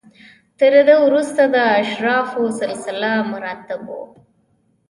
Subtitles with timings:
[0.59, 3.91] تر ده وروسته د اشرافو سلسله مراتب و.